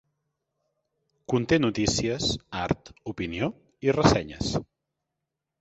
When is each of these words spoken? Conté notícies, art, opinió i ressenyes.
Conté 1.33 1.59
notícies, 1.61 2.31
art, 2.63 2.91
opinió 3.13 3.53
i 3.89 3.97
ressenyes. 3.99 4.53